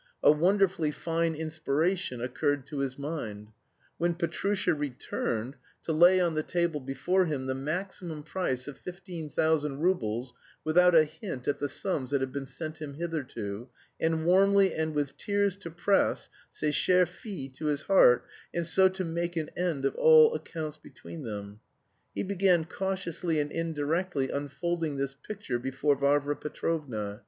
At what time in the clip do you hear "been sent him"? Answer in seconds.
12.33-12.95